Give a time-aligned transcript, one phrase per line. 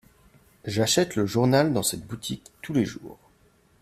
[0.65, 3.19] J’achète le journal dans cette boutique tous les jours.